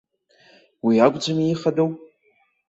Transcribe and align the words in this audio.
Уи 0.85 0.95
акәӡами 1.05 1.45
ихадоу? 1.53 1.89